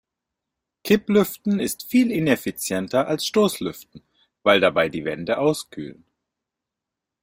[0.83, 4.01] Kipplüften ist viel ineffizienter als Stoßlüften,
[4.41, 6.05] weil dabei die Wände auskühlen.